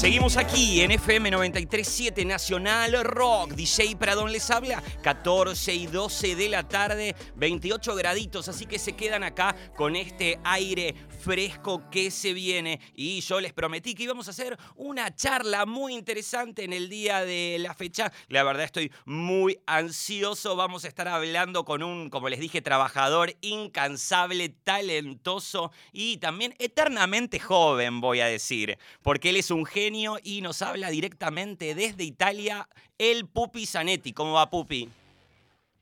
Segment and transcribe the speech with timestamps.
[0.00, 3.52] Seguimos aquí en FM 937 Nacional Rock.
[3.52, 4.82] DJ Pradón les habla.
[5.02, 8.48] 14 y 12 de la tarde, 28 graditos.
[8.48, 12.80] Así que se quedan acá con este aire fresco que se viene.
[12.94, 17.22] Y yo les prometí que íbamos a hacer una charla muy interesante en el día
[17.26, 18.10] de la fecha.
[18.28, 20.56] La verdad estoy muy ansioso.
[20.56, 27.38] Vamos a estar hablando con un, como les dije, trabajador incansable, talentoso y también eternamente
[27.38, 28.78] joven, voy a decir.
[29.02, 29.89] Porque él es un genio
[30.22, 34.12] y nos habla directamente desde Italia, el Pupi Zanetti.
[34.12, 34.88] ¿Cómo va, Pupi?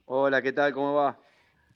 [0.07, 0.73] Hola, ¿qué tal?
[0.73, 1.19] ¿Cómo va?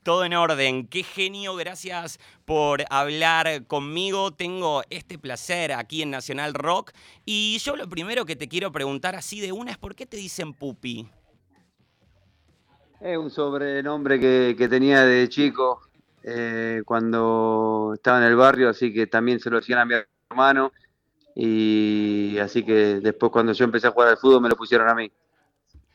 [0.01, 0.87] Todo en orden.
[0.87, 4.31] Qué genio, gracias por hablar conmigo.
[4.31, 6.91] Tengo este placer aquí en Nacional Rock.
[7.23, 10.17] Y yo lo primero que te quiero preguntar así de una es ¿por qué te
[10.17, 11.07] dicen Pupi?
[12.99, 15.81] Es un sobrenombre que, tenía de chico
[16.23, 19.93] eh, cuando estaba en el barrio, así que también se lo hacían a mi
[20.29, 20.71] hermano.
[21.35, 24.95] Y así que después cuando yo empecé a jugar al fútbol me lo pusieron a
[24.95, 25.11] mí.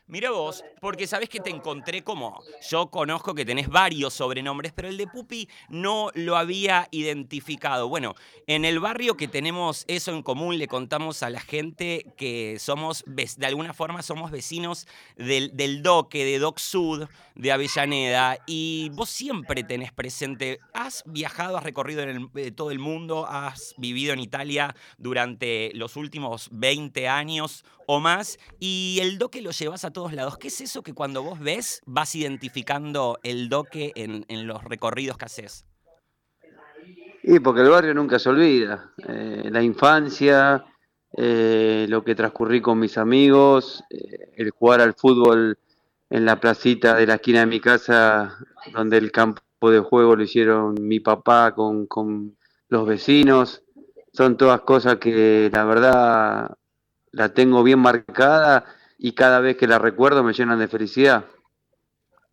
[0.09, 2.41] Mira vos, porque sabes que te encontré como.
[2.67, 7.87] Yo conozco que tenés varios sobrenombres, pero el de Pupi no lo había identificado.
[7.87, 8.15] Bueno,
[8.47, 13.03] en el barrio que tenemos eso en común, le contamos a la gente que somos,
[13.05, 18.39] de alguna forma, somos vecinos del, del Doque, de Doc Sud, de Avellaneda.
[18.47, 20.59] Y vos siempre tenés presente.
[20.73, 22.03] Has viajado, has recorrido
[22.35, 28.37] eh, todo el mundo, has vivido en Italia durante los últimos 20 años o más,
[28.59, 30.37] y el doque lo llevas a todos lados.
[30.37, 35.25] ¿Qué es eso que cuando vos ves vas identificando el doque en, los recorridos que
[35.25, 35.65] haces?
[37.23, 38.91] Y porque el barrio nunca se olvida.
[39.07, 40.65] Eh, la infancia,
[41.17, 45.57] eh, lo que transcurrí con mis amigos, eh, el jugar al fútbol
[46.11, 48.37] en la placita de la esquina de mi casa,
[48.71, 52.37] donde el campo de juego lo hicieron mi papá con, con
[52.67, 53.63] los vecinos.
[54.13, 56.55] Son todas cosas que la verdad
[57.11, 58.65] la tengo bien marcada
[58.97, 61.25] y cada vez que la recuerdo me llenan de felicidad.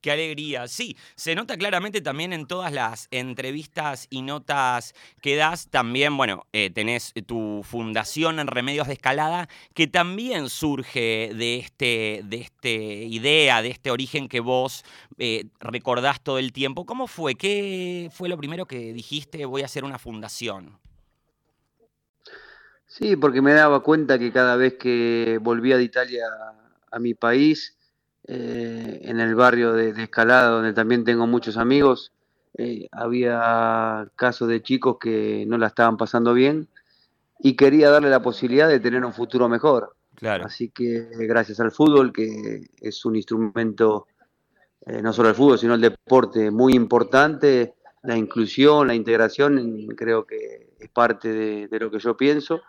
[0.06, 0.68] Qué alegría.
[0.68, 5.68] Sí, se nota claramente también en todas las entrevistas y notas que das.
[5.68, 12.20] También, bueno, eh, tenés tu fundación en Remedios de Escalada, que también surge de este,
[12.24, 14.84] de este idea, de este origen que vos
[15.18, 16.86] eh, recordás todo el tiempo.
[16.86, 17.34] ¿Cómo fue?
[17.34, 19.44] ¿Qué fue lo primero que dijiste?
[19.44, 20.78] Voy a hacer una fundación.
[22.98, 26.24] Sí, porque me daba cuenta que cada vez que volvía de Italia
[26.90, 27.76] a mi país,
[28.26, 32.12] eh, en el barrio de, Escalada, donde también tengo muchos amigos,
[32.56, 36.68] eh, había casos de chicos que no la estaban pasando bien
[37.38, 39.94] y quería darle la posibilidad de tener un futuro mejor.
[40.14, 40.46] Claro.
[40.46, 44.06] Así que gracias al fútbol, que es un instrumento,
[44.86, 47.74] eh, no solo el fútbol, sino el deporte muy importante,
[48.04, 52.62] la inclusión, la integración, creo que es parte de lo que yo pienso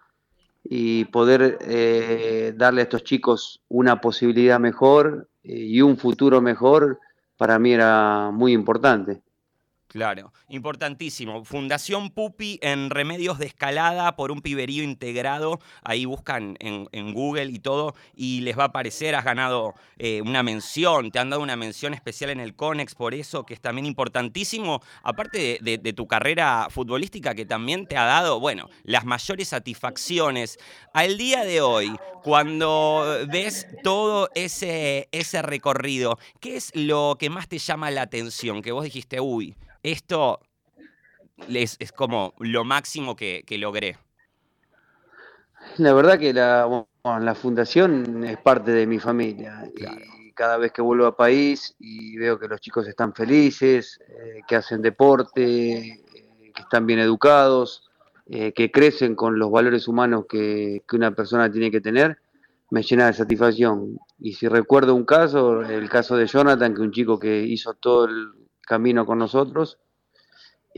[0.70, 7.00] y poder eh, darle a estos chicos una posibilidad mejor eh, y un futuro mejor,
[7.38, 9.22] para mí era muy importante.
[9.88, 11.46] Claro, importantísimo.
[11.46, 15.62] Fundación Pupi en Remedios de Escalada por un piberío integrado.
[15.82, 19.16] Ahí buscan en, Google y todo y les va a aparecer.
[19.16, 23.14] Has ganado eh, una mención, te han dado una mención especial en el CONEX por
[23.14, 24.82] eso, que es también importantísimo.
[25.04, 30.60] Aparte de, tu carrera futbolística, que también te ha dado, bueno, las mayores satisfacciones.
[30.94, 37.48] Al día de hoy, cuando ves todo ese, ese recorrido, ¿qué es lo que más
[37.48, 38.62] te llama la atención?
[38.62, 39.56] Que vos dijiste, uy
[39.92, 40.42] esto
[41.48, 43.98] es, como lo máximo que, logré.
[45.78, 49.64] La verdad que la, la fundación es parte de mi familia.
[50.20, 54.42] Y cada vez que vuelvo a país y veo que los chicos están felices, eh,
[54.48, 57.90] que hacen deporte, eh, que están bien educados,
[58.28, 62.18] eh, que crecen con los valores humanos que, que, una persona tiene que tener,
[62.72, 63.98] me llena de satisfacción.
[64.20, 68.06] Y si recuerdo un caso, el caso de Jonathan, que un chico que hizo todo
[68.06, 68.37] el
[68.68, 69.80] camino con nosotros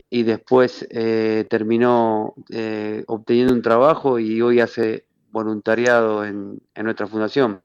[0.08, 7.62] y después eh, terminó eh, obteniendo un trabajo y hoy hace voluntariado en, nuestra fundación.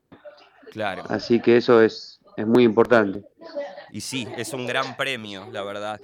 [0.71, 1.03] Claro.
[1.07, 3.23] Así que eso es, es, muy importante.
[3.91, 6.01] Y sí, es un gran premio, la verdad.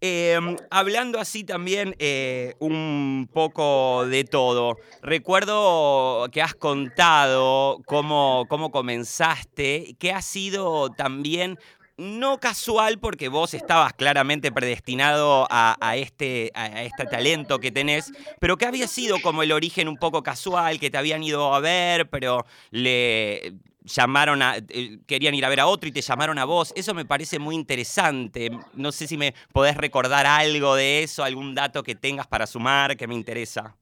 [0.00, 8.70] Em, hablando así también eh, un poco de todo, recuerdo que has contado cómo, cómo
[8.70, 11.58] comenzaste, que ha sido también
[11.98, 18.56] no casual porque vos estabas claramente predestinado a, este, a este talento que tenés, pero
[18.56, 22.08] que había sido como el origen un poco casual, que te habían ido a ver,
[22.08, 23.54] pero le
[23.88, 26.72] llamaron a, eh, querían ir a ver a otro y te llamaron a vos.
[26.76, 28.50] Eso me parece muy interesante.
[28.74, 32.96] No sé si me podés recordar algo de eso, algún dato que tengas para sumar
[32.96, 33.76] que me interesa.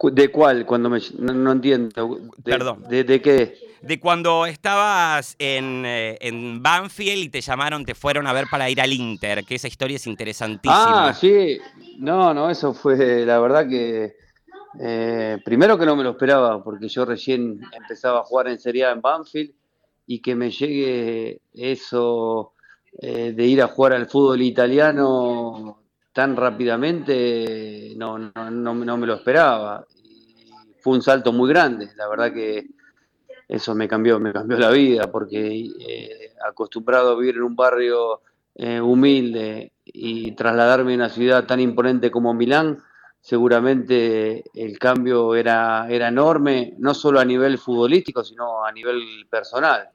[0.00, 0.64] ¿De cuál?
[0.64, 2.20] Cuando me, no, entiendo.
[2.44, 2.84] Perdón.
[2.88, 3.58] De, qué?
[3.82, 8.70] De cuando estabas en, eh, en, Banfield y te llamaron, te fueron a ver para
[8.70, 11.08] ir al Inter, que esa historia es interesantísima.
[11.08, 11.58] Ah, sí.
[11.98, 14.16] No, no, eso fue la verdad que...
[14.80, 18.84] Eh, primero que no me lo esperaba, porque yo recién empezaba a jugar en Serie
[18.84, 19.52] A en Banfield
[20.06, 22.52] y que me llegue eso
[23.00, 29.14] eh, de ir a jugar al fútbol italiano tan rápidamente no, no, no, me lo
[29.14, 29.84] esperaba.
[30.80, 32.66] fue un salto muy grande, la verdad que
[33.48, 38.20] eso me cambió, me cambió la vida, porque eh, acostumbrado a vivir en un barrio
[38.54, 42.82] eh, humilde y trasladarme a una ciudad tan imponente como Milán,
[43.20, 49.88] seguramente el cambio era, era enorme, no solo a nivel futbolístico, sino a nivel personal.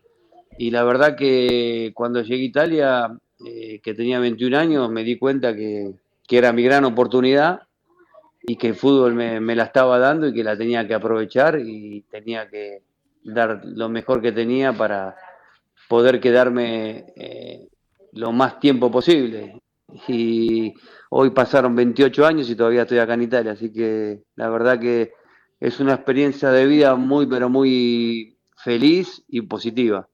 [0.57, 5.17] Y la verdad que cuando llegué a Italia, eh, que tenía 21 años, me di
[5.17, 5.93] cuenta que,
[6.27, 7.61] que era mi gran oportunidad
[8.41, 12.01] y que el fútbol me, la estaba dando y que la tenía que aprovechar y
[12.09, 12.83] tenía que
[13.23, 15.15] dar lo mejor que tenía para
[15.87, 17.69] poder quedarme eh,
[18.11, 19.61] lo más tiempo posible.
[20.07, 20.73] Y
[21.09, 25.13] hoy pasaron 28 años y todavía estoy acá en Italia, así que la verdad que
[25.59, 30.09] es una experiencia de vida muy, pero muy feliz y positiva.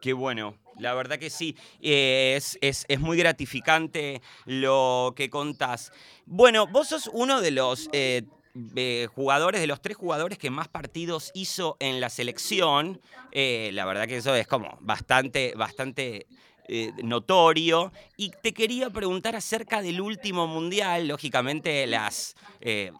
[0.00, 5.92] Qué bueno, la verdad que sí, es, es, muy gratificante lo que contás.
[6.26, 8.22] Bueno, vos sos uno de los eh,
[8.74, 13.00] eh, jugadores, de los tres jugadores que más partidos hizo en la selección.
[13.32, 16.26] Eh, la verdad que eso es como bastante, bastante
[16.68, 17.92] eh, notorio.
[18.16, 22.92] Y te quería preguntar acerca del último mundial, lógicamente las, eh,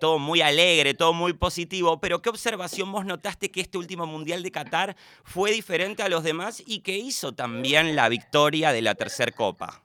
[0.00, 4.42] todo muy alegre, todo muy positivo, pero ¿qué observación vos notaste que este último mundial
[4.42, 8.94] de Qatar fue diferente a los demás y que hizo también la victoria de la
[8.94, 9.82] tercer copa?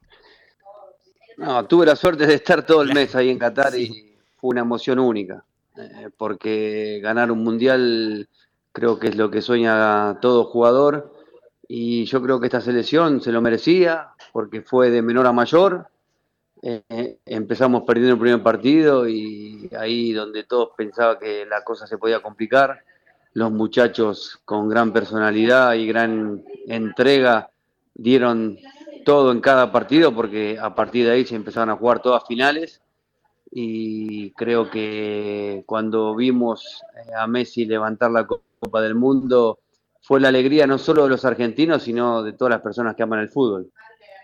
[1.37, 4.61] No, tuve la suerte de estar todo el mes ahí en Qatar y fue una
[4.61, 5.43] emoción única,
[5.77, 8.27] eh, porque ganar un mundial
[8.71, 11.19] creo que es lo que sueña todo jugador
[11.71, 15.88] y yo creo que esta selección se lo merecía porque fue de menor a mayor.
[16.63, 21.86] Eh, eh, empezamos perdiendo el primer partido y ahí donde todos pensaban que la cosa
[21.86, 22.80] se podía complicar,
[23.33, 27.51] los muchachos con gran personalidad y gran entrega
[27.94, 28.57] dieron
[29.06, 32.81] todo en cada partido porque a partir de ahí se empezaron a jugar todas finales
[33.51, 39.60] y creo que cuando vimos eh, a Messi levantar la Copa del Mundo
[40.09, 43.19] fue la alegría no solo de los argentinos, sino de todas las personas que aman
[43.19, 43.71] el fútbol.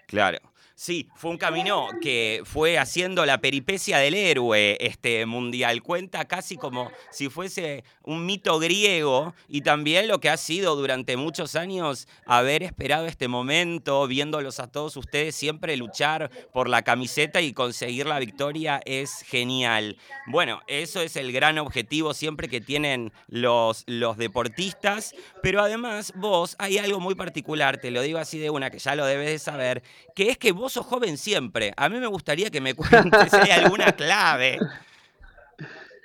[0.08, 0.40] Claro.
[0.78, 5.82] Sí, fue un camino que fue haciendo la peripecia del héroe este mundial.
[5.82, 11.16] Cuenta casi como si fuese un mito griego y también lo que ha sido durante
[11.16, 17.40] muchos años haber esperado este momento, viéndolos a todos ustedes siempre luchar por la camiseta
[17.40, 19.96] y conseguir la victoria es genial.
[20.28, 26.58] Bueno, eso es el gran objetivo siempre que tienen los, los deportistas, pero además vos
[26.60, 29.40] hay algo muy particular, te lo digo así de una que ya lo debes de
[29.40, 29.82] saber,
[30.14, 31.74] que es que vos vos sos joven siempre.
[31.78, 34.60] A mí me gustaría que me cuentes si hay alguna clave.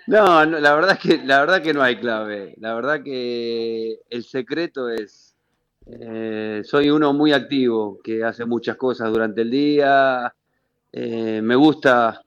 [0.07, 2.55] No, la verdad es que la verdad que no hay clave.
[2.59, 5.37] La verdad que el secreto es
[5.87, 10.35] eh, soy uno muy activo que hace muchas cosas durante el día.
[10.91, 12.23] Eh, me gusta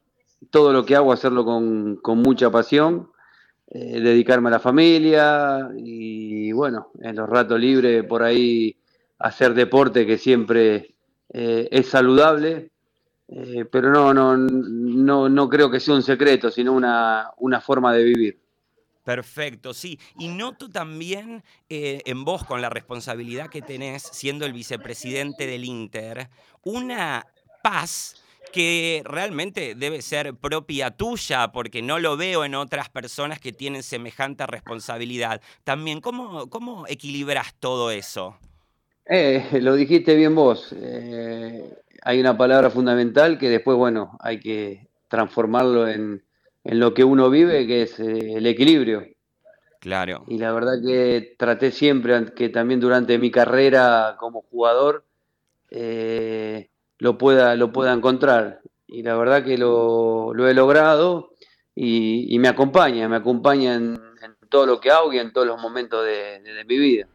[0.50, 3.12] todo lo que hago hacerlo con, mucha pasión.
[3.68, 8.78] Eh, dedicarme a la familia y bueno, en los ratos libres por ahí
[9.19, 10.93] hacer deporte que siempre
[11.30, 12.69] eh, es saludable,
[13.27, 17.94] eh, pero no, no, no, no creo que sea un secreto, sino una, una forma
[17.94, 18.39] de vivir.
[19.03, 19.99] Perfecto, sí.
[20.18, 25.65] Y noto también eh, en vos, con la responsabilidad que tenés siendo el vicepresidente del
[25.65, 26.30] Inter,
[26.63, 27.25] una
[27.61, 33.51] paz que realmente debe ser propia tuya, porque no lo veo en otras personas que
[33.51, 35.42] tienen semejante responsabilidad.
[35.63, 38.37] También, ¿cómo, cómo equilibras todo eso?
[39.06, 40.74] Eh, lo dijiste bien vos.
[40.78, 46.24] Eh, hay una palabra fundamental que después, bueno, hay que transformarlo en,
[46.64, 49.06] lo que uno vive, que es eh, el equilibrio.
[49.80, 50.24] Claro.
[50.28, 55.04] Y la verdad que traté siempre que también durante mi carrera como jugador
[55.69, 58.62] lo, pueda, lo pueda encontrar.
[58.88, 61.33] Y la verdad que lo, he logrado
[61.76, 64.00] y, me acompaña, me acompaña en,
[64.48, 67.07] todo lo que hago y en todos los momentos de mi vida.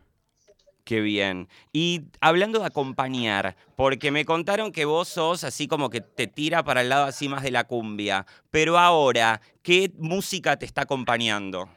[0.89, 1.49] Qué bien.
[1.71, 6.65] Y hablando de acompañar, porque me contaron que vos sos así como que te tira
[6.65, 11.69] para el lado así más de la cumbia, pero ahora, ¿qué música te está acompañando?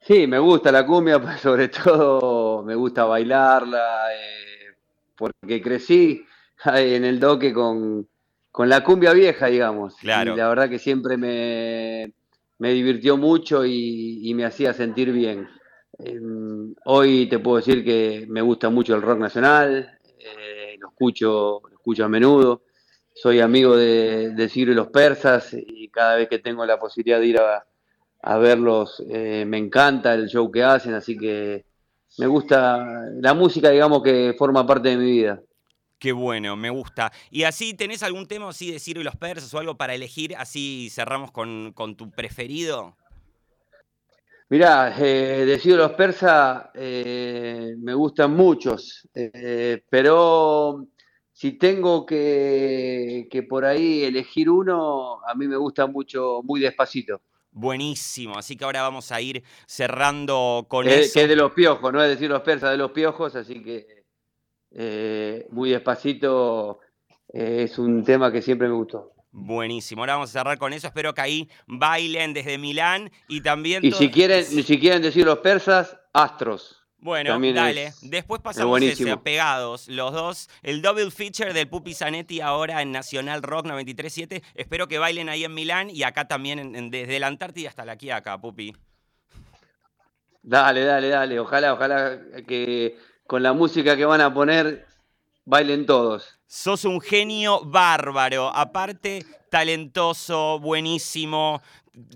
[0.00, 4.76] Sí, me gusta la cumbia, pues sobre todo me gusta bailarla, eh,
[5.16, 6.24] porque crecí
[6.66, 8.06] en el doque con,
[8.58, 9.96] la cumbia vieja, digamos.
[9.96, 10.34] Claro.
[10.34, 12.12] Y la verdad que siempre me,
[12.58, 15.48] me divirtió mucho y, me hacía sentir bien.
[16.04, 21.60] Em, hoy te puedo decir que me gusta mucho el rock nacional, eh, lo, escucho,
[21.68, 22.62] lo escucho a menudo,
[23.14, 27.20] soy amigo de, de Ciro y los persas y cada vez que tengo la posibilidad
[27.20, 31.64] de ir a, verlos, eh, me encanta el show que hacen, así que
[32.18, 35.40] me gusta la música, digamos que forma parte de mi vida.
[36.00, 37.12] Qué bueno, me gusta.
[37.30, 40.34] ¿Y así tenés algún tema así de Ciro y los persas o algo para elegir?
[40.34, 42.96] Así cerramos con, tu preferido.
[44.50, 49.08] Mirá, eh, de Ciro y los persas eh, me gustan muchos,
[49.88, 50.86] pero
[51.32, 57.22] si tengo que, que por ahí elegir uno, a mí me gusta mucho Muy Despacito.
[57.52, 61.14] Buenísimo, así que ahora vamos a ir cerrando con eso.
[61.14, 64.04] Que es de los piojos, no es decir los persas de los piojos, así que
[64.72, 66.78] eh, muy despacito
[67.32, 69.12] eh, es un tema que siempre me gustó.
[69.32, 70.88] Buenísimo, ahora vamos a cerrar con eso.
[70.88, 73.84] Espero que ahí bailen desde Milán y también.
[73.84, 76.80] Y si quieren, si quieren decir los persas, astros.
[77.02, 77.94] Bueno, dale.
[78.02, 80.50] Después pasamos ese, pegados los dos.
[80.62, 84.42] El double feature del Pupi Zanetti ahora en Nacional Rock 93.7.
[84.54, 88.38] Espero que bailen ahí en Milán y acá también desde la Antártida hasta la Quiaca,
[88.38, 88.76] Pupi.
[90.42, 91.40] Dale, dale, dale.
[91.40, 94.86] Ojalá, ojalá que con la música que van a poner
[95.44, 96.38] bailen todos.
[96.46, 98.54] Sos un genio bárbaro.
[98.54, 101.60] Aparte, talentoso, buenísimo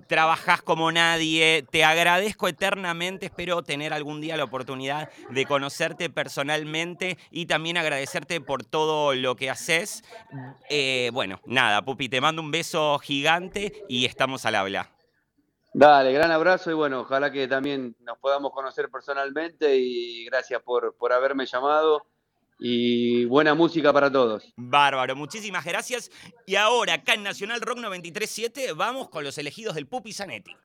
[0.07, 7.19] trabajás como nadie, te agradezco eternamente, espero tener algún día la oportunidad de conocerte personalmente
[7.31, 10.03] y también agradecerte por todo lo que haces.
[10.69, 14.91] Eh, bueno, nada, Pupi, te mando un beso gigante y estamos al habla.
[15.73, 20.97] Dale, gran abrazo y bueno, ojalá que también nos podamos conocer personalmente y gracias por,
[20.97, 22.07] por haberme llamado
[22.59, 24.53] y buena música para todos.
[24.57, 26.11] Bárbaro, muchísimas gracias.
[26.47, 30.57] Y ahora, acá en Nacional Rock 93.7, vamos con los elegidos del Pupi Zanetti.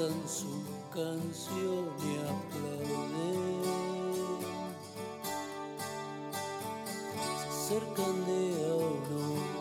[0.00, 0.46] cantan su
[0.94, 3.62] canción y aplauden.
[7.38, 9.59] Se acercan de a uno.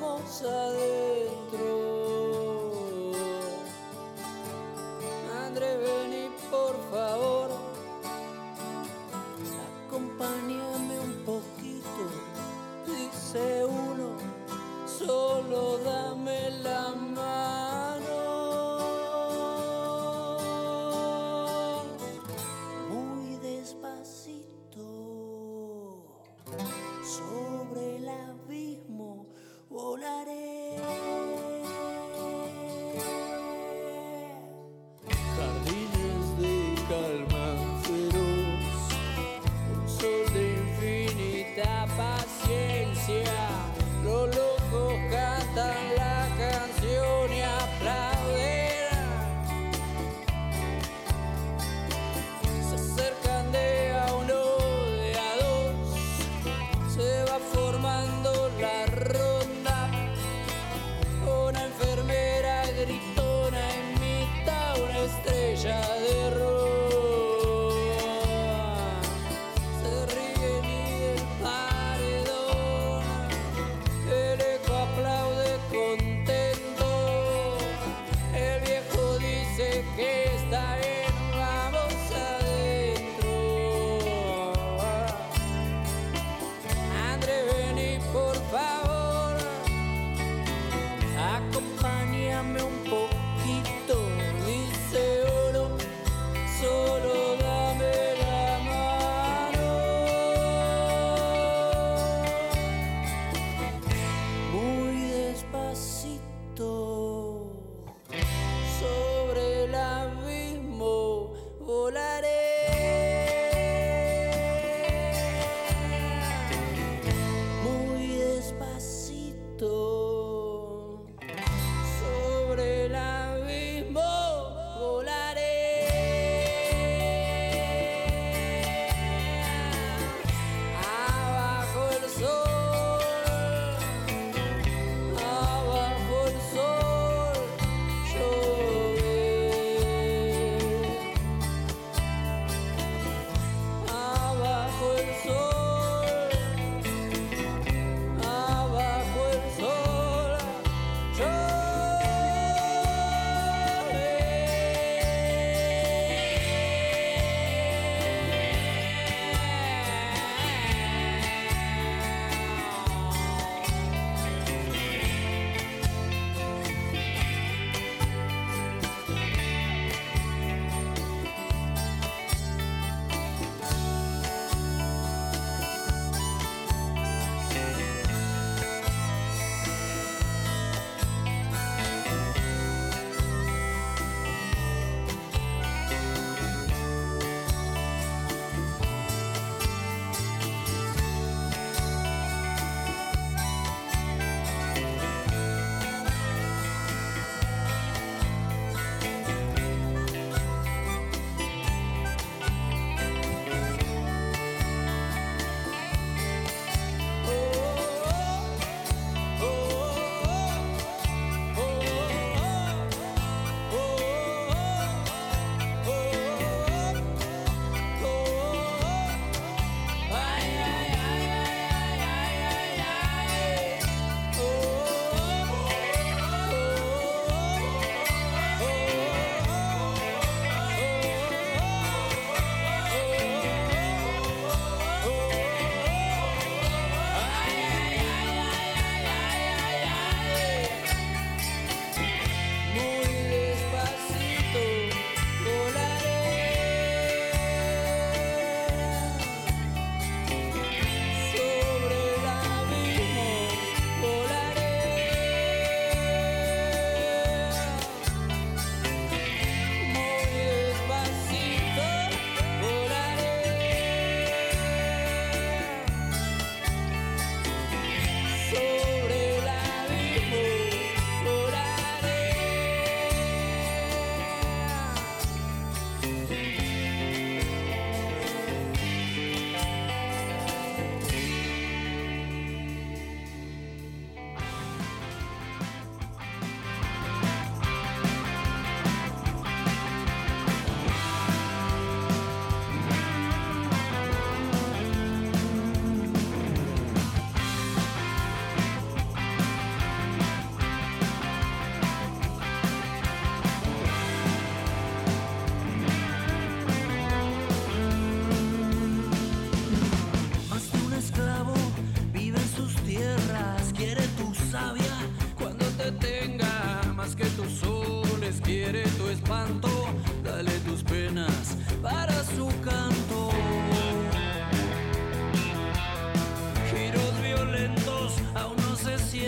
[0.00, 1.11] vamos a ver.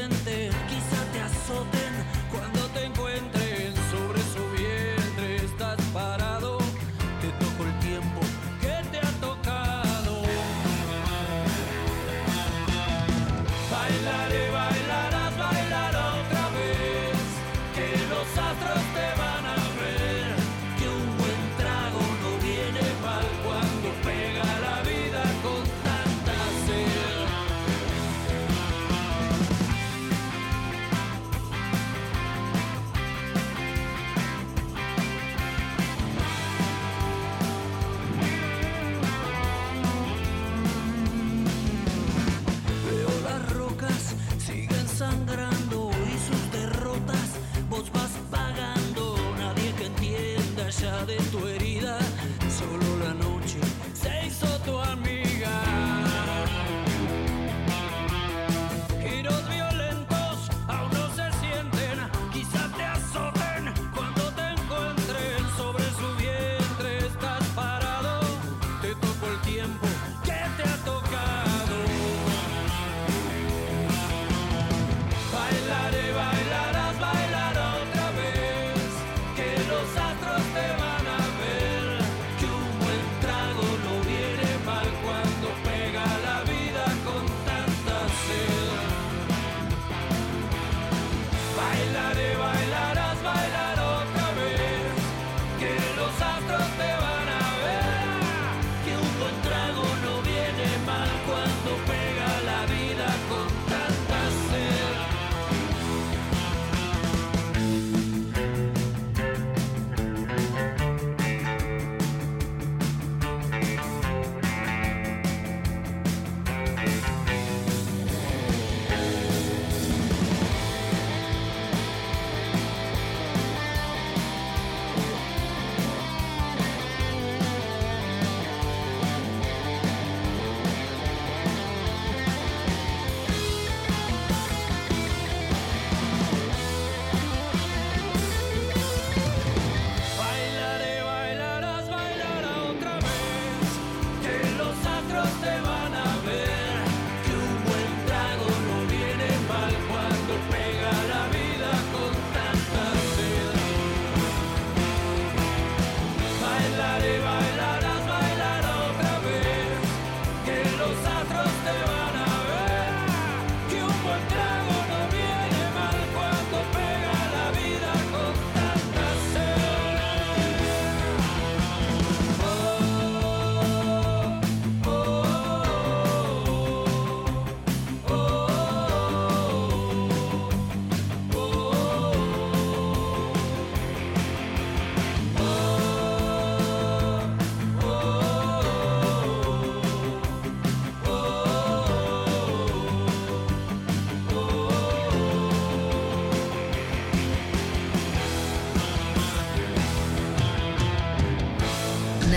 [0.08, 0.33] didn't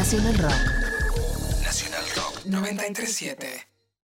[0.08, 1.64] Nacional Rock.
[1.64, 3.37] Nacional Rock 937.